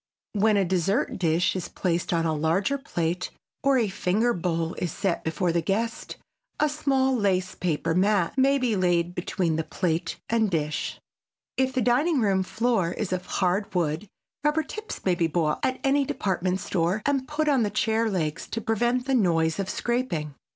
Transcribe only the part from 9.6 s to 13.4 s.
plate and dish. If the dining room floor is of